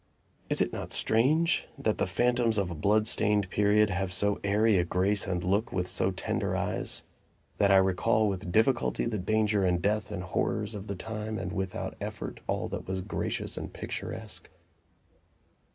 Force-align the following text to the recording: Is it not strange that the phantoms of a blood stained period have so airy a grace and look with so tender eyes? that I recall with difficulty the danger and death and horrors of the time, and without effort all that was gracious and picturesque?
Is 0.49 0.61
it 0.63 0.73
not 0.73 0.91
strange 0.91 1.67
that 1.77 1.99
the 1.99 2.07
phantoms 2.07 2.57
of 2.57 2.71
a 2.71 2.73
blood 2.73 3.05
stained 3.05 3.51
period 3.51 3.91
have 3.91 4.11
so 4.11 4.39
airy 4.43 4.79
a 4.79 4.83
grace 4.83 5.27
and 5.27 5.43
look 5.43 5.71
with 5.71 5.87
so 5.87 6.09
tender 6.09 6.55
eyes? 6.57 7.03
that 7.59 7.69
I 7.69 7.75
recall 7.75 8.27
with 8.27 8.51
difficulty 8.51 9.05
the 9.05 9.19
danger 9.19 9.63
and 9.63 9.79
death 9.79 10.09
and 10.11 10.23
horrors 10.23 10.73
of 10.73 10.87
the 10.87 10.95
time, 10.95 11.37
and 11.37 11.51
without 11.51 11.95
effort 12.01 12.39
all 12.47 12.67
that 12.69 12.87
was 12.87 13.01
gracious 13.01 13.57
and 13.57 13.71
picturesque? 13.71 14.49